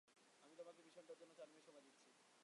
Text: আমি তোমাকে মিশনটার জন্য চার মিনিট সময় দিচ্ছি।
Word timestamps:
আমি 0.43 0.53
তোমাকে 0.59 0.81
মিশনটার 0.85 1.17
জন্য 1.21 1.31
চার 1.39 1.47
মিনিট 1.49 1.63
সময় 1.67 1.83
দিচ্ছি। 1.85 2.05